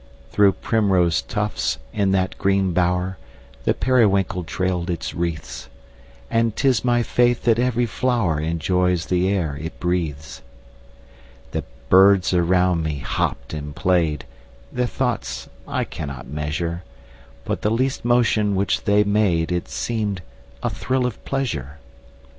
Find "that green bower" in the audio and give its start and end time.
2.09-3.19